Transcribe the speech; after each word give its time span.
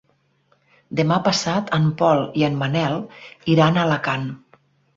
Demà 0.99 1.19
passat 1.27 1.69
en 1.79 1.85
Pol 2.01 2.23
i 2.43 2.47
en 2.49 2.59
Manel 2.63 2.99
iran 3.57 3.81
a 3.83 3.87
Alacant. 3.87 4.29